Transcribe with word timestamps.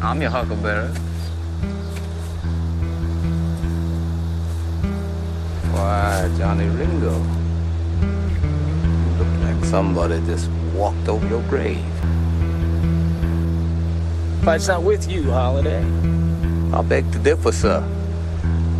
I'm 0.00 0.22
your 0.22 0.30
huckleberry. 0.30 0.88
Why, 5.72 6.30
Johnny 6.38 6.68
Ringo. 6.68 7.14
You 8.00 9.10
look 9.18 9.42
like 9.42 9.64
somebody 9.64 10.20
just 10.24 10.48
walked 10.72 11.08
over 11.08 11.26
your 11.26 11.42
grave. 11.42 11.84
Fight's 14.44 14.68
not 14.68 14.84
with 14.84 15.10
you, 15.10 15.32
Holliday. 15.32 15.84
I 16.72 16.82
beg 16.82 17.10
to 17.12 17.18
differ, 17.18 17.50
sir. 17.50 17.84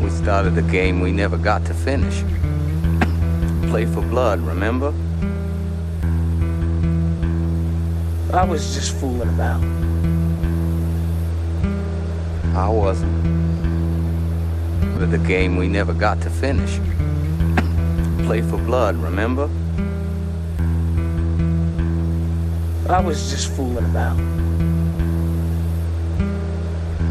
We 0.01 0.11
started 0.11 0.57
a 0.57 0.63
game 0.63 1.01
we 1.01 1.11
never 1.11 1.37
got 1.37 1.65
to 1.67 1.75
finish. 1.75 2.23
Play 3.71 3.87
for 3.87 4.03
blood, 4.03 4.41
remember? 4.41 4.95
I 8.33 8.45
was 8.45 8.75
just 8.75 8.95
fooling 8.97 9.29
about. 9.29 9.88
I 12.59 12.69
wasn't. 12.69 13.23
But 14.99 15.13
the 15.13 15.19
game 15.19 15.57
we 15.57 15.69
never 15.69 15.93
got 15.93 16.21
to 16.23 16.29
finish. 16.29 16.79
Play 18.27 18.43
for 18.43 18.57
blood, 18.57 18.97
remember? 18.97 19.49
I 22.93 23.01
was 23.01 23.31
just 23.31 23.55
fooling 23.55 23.85
about. 23.85 24.19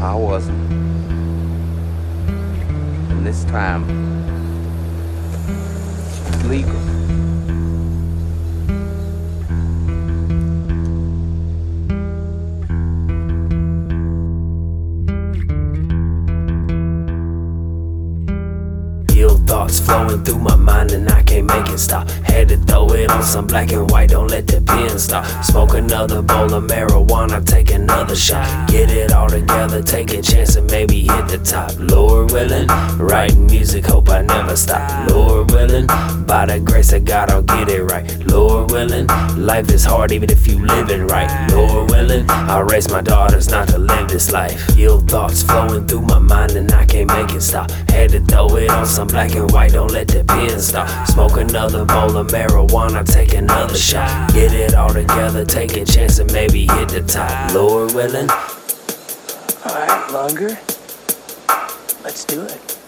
I 0.02 0.14
wasn't. 0.14 0.70
And 3.10 3.26
this 3.26 3.44
time, 3.44 3.84
it's 6.26 6.44
legal. 6.44 7.07
Thoughts 19.68 19.80
flowing 19.80 20.24
through 20.24 20.38
my 20.38 20.56
mind 20.56 20.92
and 20.92 21.10
I 21.10 21.22
can't 21.22 21.46
make 21.46 21.68
it 21.68 21.78
stop. 21.78 22.08
Had 22.08 22.48
to 22.48 22.56
throw 22.56 22.88
it 22.90 23.10
on 23.10 23.22
some 23.22 23.46
black 23.46 23.72
and 23.72 23.90
white, 23.90 24.10
don't 24.10 24.28
let 24.28 24.46
the 24.46 24.60
pen 24.60 24.98
stop. 24.98 25.24
Smoke 25.44 25.74
another 25.74 26.22
bowl 26.22 26.54
of 26.54 26.64
marijuana, 26.64 27.44
take 27.44 27.70
another 27.70 28.16
shot. 28.16 28.46
Get 28.68 28.90
it 28.90 29.12
all 29.12 29.28
together, 29.28 29.82
take 29.82 30.12
a 30.12 30.22
chance 30.22 30.56
and 30.56 30.70
maybe 30.70 31.00
hit 31.00 31.28
the 31.28 31.38
top. 31.38 31.72
Lord 31.78 32.32
willing, 32.32 32.66
writing 32.98 33.46
music, 33.46 33.84
hope 33.86 34.08
I 34.08 34.22
never 34.22 34.56
stop. 34.56 35.10
Lord 35.10 35.50
willing, 35.50 35.86
by 36.26 36.46
the 36.46 36.60
grace 36.60 36.92
of 36.92 37.04
God, 37.04 37.30
I'll 37.30 37.42
get 37.42 37.68
it 37.68 37.82
right. 37.82 38.06
Lord 38.26 38.70
willing, 38.70 39.06
life 39.36 39.70
is 39.70 39.84
hard 39.84 40.12
even 40.12 40.30
if 40.30 40.46
you 40.46 40.64
living 40.64 41.06
right. 41.08 41.28
Lord 41.52 41.90
willing, 41.90 42.24
I'll 42.28 42.64
raise 42.64 42.90
my 42.90 43.02
daughters 43.02 43.50
not 43.50 43.68
to 43.68 43.78
live 43.78 44.08
this 44.08 44.32
life. 44.32 44.78
Ill 44.78 45.00
thoughts 45.00 45.42
flowing 45.42 45.86
through 45.86 46.02
my 46.02 46.18
mind 46.18 46.52
and 46.52 46.70
I 46.72 46.84
can't 46.86 47.08
make 47.08 47.32
it 47.32 47.42
stop. 47.42 47.70
Had 47.90 48.10
to 48.10 48.20
throw 48.20 48.56
it 48.56 48.70
on 48.70 48.86
some 48.86 49.08
black 49.08 49.34
and 49.34 49.50
white, 49.50 49.57
don't 49.66 49.90
let 49.90 50.06
the 50.06 50.22
pen 50.22 50.60
stop. 50.60 51.08
Smoke 51.08 51.38
another 51.38 51.84
bowl 51.84 52.16
of 52.16 52.28
marijuana, 52.28 53.04
take 53.04 53.34
another 53.34 53.76
shot. 53.76 54.32
Get 54.32 54.52
it 54.52 54.74
all 54.74 54.94
together, 54.94 55.44
take 55.44 55.76
a 55.76 55.84
chance 55.84 56.18
and 56.20 56.32
maybe 56.32 56.66
hit 56.66 56.88
the 56.88 57.02
top. 57.02 57.52
Lord 57.52 57.92
willing. 57.94 58.30
Alright, 59.66 60.12
longer. 60.12 60.58
Let's 62.04 62.24
do 62.24 62.42
it. 62.42 62.78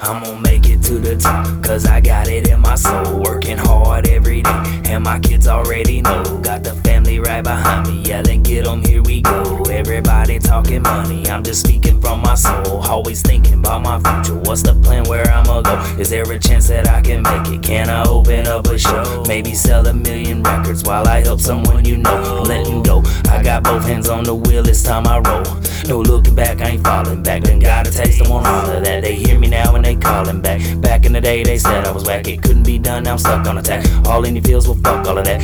I'm 0.00 0.22
gonna 0.22 0.40
make 0.40 0.68
it 0.68 0.82
to 0.82 0.98
the 0.98 1.16
top, 1.16 1.62
cause 1.62 1.86
I 1.86 2.00
got 2.00 2.28
it 2.28 2.48
in 2.48 2.60
my 2.60 2.74
soul. 2.74 3.22
Working 3.22 3.56
hard 3.56 4.06
every 4.06 4.42
day, 4.42 4.82
and 4.84 5.02
my 5.02 5.18
kids 5.18 5.48
already 5.48 6.02
know. 6.02 6.22
Got 6.42 6.62
the 6.62 6.74
family 6.84 7.18
right 7.20 7.42
behind 7.42 7.88
me, 7.88 8.02
yelling, 8.02 8.42
get 8.42 8.66
'em, 8.66 8.84
here 8.84 9.02
we 9.02 9.22
go. 9.22 9.62
Everybody 9.70 10.38
talking 10.38 10.82
money, 10.82 11.26
I'm 11.28 11.42
just 11.42 11.66
speaking 11.66 12.00
from 12.02 12.20
my 12.20 12.34
soul. 12.34 12.73
Always 12.88 13.22
thinking 13.22 13.54
about 13.54 13.82
my 13.82 13.98
future, 13.98 14.38
what's 14.40 14.62
the 14.62 14.74
plan, 14.74 15.04
where 15.04 15.28
I'ma 15.30 15.62
go? 15.62 15.74
Is 15.98 16.10
there 16.10 16.30
a 16.30 16.38
chance 16.38 16.68
that 16.68 16.88
I 16.88 17.00
can 17.00 17.22
make 17.22 17.46
it? 17.48 17.62
Can 17.62 17.88
I 17.88 18.04
open 18.04 18.46
up 18.46 18.66
a 18.66 18.78
show? 18.78 19.24
Maybe 19.26 19.54
sell 19.54 19.86
a 19.86 19.92
million 19.92 20.42
records 20.42 20.84
while 20.84 21.08
I 21.08 21.20
help 21.20 21.40
someone 21.40 21.84
you 21.84 21.96
know. 21.96 22.42
Letting 22.46 22.82
go, 22.82 23.02
I 23.28 23.42
got 23.42 23.64
both 23.64 23.84
hands 23.86 24.08
on 24.08 24.24
the 24.24 24.34
wheel, 24.34 24.68
it's 24.68 24.82
time 24.82 25.06
I 25.06 25.18
roll. 25.18 25.44
No 25.88 26.00
looking 26.00 26.34
back, 26.34 26.60
I 26.60 26.70
ain't 26.70 26.84
falling 26.84 27.22
back. 27.22 27.42
Then 27.42 27.58
got 27.58 27.86
a 27.86 27.90
taste, 27.90 28.22
I 28.22 28.28
want 28.28 28.46
all 28.46 28.70
of 28.70 28.84
that. 28.84 29.02
They 29.02 29.16
hear 29.16 29.38
me 29.38 29.48
now 29.48 29.74
and 29.74 29.84
they 29.84 29.96
calling 29.96 30.40
back. 30.40 30.60
Back 30.80 31.04
in 31.04 31.12
the 31.12 31.20
day, 31.20 31.42
they 31.42 31.58
said 31.58 31.86
I 31.86 31.92
was 31.92 32.04
whack. 32.04 32.28
It 32.28 32.42
couldn't 32.42 32.64
be 32.64 32.78
done, 32.78 33.04
now 33.04 33.12
I'm 33.12 33.18
stuck 33.18 33.46
on 33.46 33.58
attack. 33.58 33.84
All 34.06 34.24
in 34.24 34.36
your 34.36 34.44
feels, 34.44 34.68
will 34.68 34.76
fuck 34.76 35.06
all 35.06 35.18
of 35.18 35.24
that. 35.24 35.40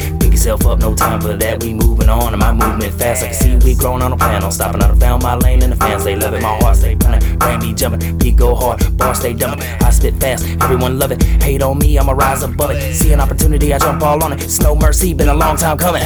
Up, 0.46 0.80
no 0.80 0.94
time 0.94 1.20
for 1.20 1.36
that. 1.36 1.62
We 1.62 1.74
moving 1.74 2.08
on, 2.08 2.32
and 2.32 2.40
my 2.40 2.50
movement 2.50 2.94
fast. 2.94 3.22
I 3.22 3.26
can 3.26 3.34
see 3.34 3.56
we 3.56 3.74
growing 3.74 4.00
on 4.00 4.10
a 4.10 4.16
plan 4.16 4.42
on 4.42 4.50
stopping. 4.50 4.82
I 4.82 4.92
found 4.94 5.22
my 5.22 5.34
lane, 5.34 5.62
and 5.62 5.70
the 5.70 5.76
fans, 5.76 6.02
they 6.02 6.16
love 6.16 6.32
it. 6.32 6.40
My 6.40 6.56
heart 6.56 6.78
stay 6.78 6.96
pounding, 6.96 7.38
brain 7.38 7.60
be 7.60 7.74
jumping. 7.74 8.16
Beat 8.16 8.36
go 8.36 8.54
hard, 8.54 8.96
bar 8.96 9.14
stay 9.14 9.34
dumping. 9.34 9.62
I 9.62 9.90
spit 9.90 10.14
fast, 10.18 10.46
everyone 10.62 10.98
love 10.98 11.12
it. 11.12 11.22
Hate 11.42 11.62
on 11.62 11.78
me, 11.78 11.98
I'ma 11.98 12.12
rise 12.12 12.42
above 12.42 12.70
it. 12.70 12.94
See 12.94 13.12
an 13.12 13.20
opportunity, 13.20 13.74
I 13.74 13.78
jump 13.78 14.02
all 14.02 14.24
on 14.24 14.32
it. 14.32 14.42
It's 14.42 14.60
no 14.60 14.74
mercy, 14.74 15.12
been 15.12 15.28
a 15.28 15.34
long 15.34 15.58
time 15.58 15.76
coming. 15.76 16.02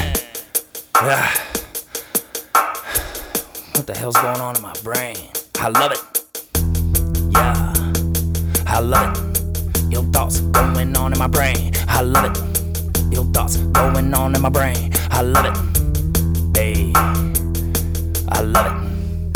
Yeah. 0.96 1.32
What 3.76 3.86
the 3.86 3.96
hell's 3.96 4.16
going 4.16 4.40
on 4.40 4.56
in 4.56 4.62
my 4.62 4.72
brain? 4.82 5.16
I 5.60 5.68
love 5.68 5.92
it. 5.92 6.00
Yeah, 7.32 7.92
I 8.66 8.80
love 8.80 9.16
it. 9.16 9.92
Your 9.92 10.02
thoughts 10.12 10.40
going 10.40 10.96
on 10.96 11.12
in 11.12 11.18
my 11.20 11.28
brain. 11.28 11.72
I 11.86 12.00
love 12.02 12.36
it. 12.36 12.53
Your 13.14 13.24
thoughts 13.26 13.58
going 13.58 14.12
on 14.12 14.34
in 14.34 14.42
my 14.42 14.48
brain. 14.48 14.90
I 15.10 15.22
love 15.22 15.46
it. 15.46 16.58
Hey, 16.58 16.90
I 16.96 18.40
love 18.40 18.66
it. 18.66 18.83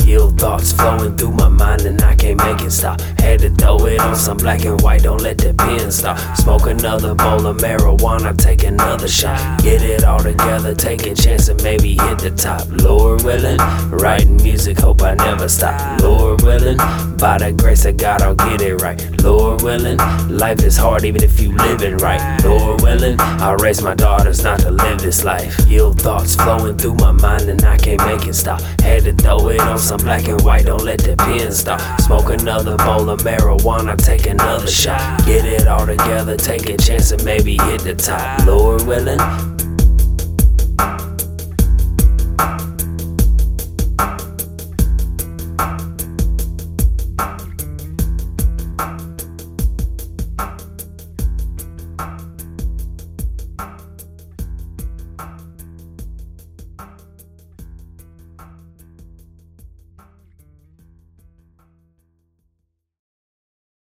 Ill 0.08 0.30
thoughts 0.30 0.72
flowing 0.72 1.14
through 1.18 1.32
my 1.32 1.50
mind 1.50 1.82
and 1.82 2.00
I 2.00 2.14
can't 2.14 2.38
make 2.42 2.62
it 2.62 2.70
stop. 2.70 2.98
Had 3.20 3.40
to 3.40 3.50
throw 3.50 3.76
it 3.84 4.00
on 4.00 4.16
some 4.16 4.38
black 4.38 4.64
and 4.64 4.80
white, 4.80 5.02
don't 5.02 5.20
let 5.20 5.36
the 5.36 5.52
pen 5.52 5.90
stop. 5.92 6.18
Smoke 6.34 6.66
another 6.66 7.14
bowl 7.14 7.46
of 7.46 7.58
marijuana, 7.58 8.34
take 8.34 8.64
another 8.64 9.06
shot. 9.06 9.62
Get 9.62 9.82
it 9.82 10.04
all 10.04 10.18
together, 10.18 10.74
take 10.74 11.04
a 11.06 11.14
chance 11.14 11.48
and 11.48 11.62
maybe 11.62 11.90
hit 11.90 12.18
the 12.20 12.30
top. 12.30 12.66
Lord 12.82 13.22
willing, 13.22 13.58
writing 13.90 14.36
music, 14.36 14.78
hope 14.78 15.02
I 15.02 15.12
never 15.12 15.46
stop. 15.46 16.00
Lord 16.00 16.40
willing, 16.40 16.78
by 17.18 17.36
the 17.36 17.52
grace 17.52 17.84
of 17.84 17.98
God, 17.98 18.22
I'll 18.22 18.34
get 18.34 18.62
it 18.62 18.80
right. 18.80 18.98
Lord 19.22 19.60
willing, 19.60 19.98
life 20.28 20.62
is 20.62 20.78
hard 20.78 21.04
even 21.04 21.22
if 21.22 21.38
you 21.38 21.52
living 21.52 21.98
right. 21.98 22.42
Lord 22.44 22.80
willing, 22.80 23.16
I'll 23.20 23.56
raise 23.56 23.82
my 23.82 23.94
daughters 23.94 24.42
not 24.42 24.60
to 24.60 24.70
live 24.70 25.00
this 25.00 25.22
life. 25.22 25.54
Ill 25.70 25.92
thoughts 25.92 26.34
flowing 26.34 26.78
through 26.78 26.94
my 26.94 27.12
mind 27.12 27.50
and 27.50 27.62
I 27.62 27.76
can't 27.76 28.00
make 28.06 28.26
it 28.26 28.34
stop. 28.34 28.62
Had 28.80 29.04
to 29.04 29.12
throw 29.12 29.48
it 29.48 29.60
on 29.60 29.78
some 29.78 29.97
black 29.98 30.28
and 30.28 30.40
white, 30.42 30.66
don't 30.66 30.84
let 30.84 30.98
the 30.98 31.16
pen 31.16 31.52
stop. 31.52 31.80
Smoke 32.00 32.30
another 32.30 32.76
bowl 32.76 33.10
of 33.10 33.20
marijuana, 33.20 33.96
take 33.96 34.26
another 34.26 34.66
shot. 34.66 35.24
Get 35.26 35.44
it 35.44 35.66
all 35.66 35.86
together, 35.86 36.36
take 36.36 36.68
a 36.68 36.76
chance 36.76 37.10
and 37.12 37.24
maybe 37.24 37.56
hit 37.56 37.82
the 37.82 37.94
top. 37.94 38.46
Lord 38.46 38.82
willing, 38.82 39.18